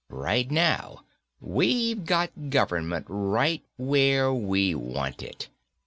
[0.09, 1.05] Right now,
[1.39, 5.47] we've got government right where we want it.